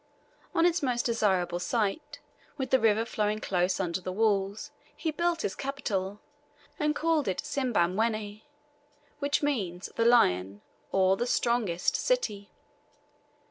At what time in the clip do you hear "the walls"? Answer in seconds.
4.01-4.71